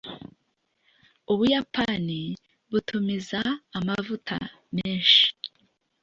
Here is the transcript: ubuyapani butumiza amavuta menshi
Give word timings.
ubuyapani 1.31 2.21
butumiza 2.71 3.41
amavuta 3.77 4.35
menshi 4.75 5.25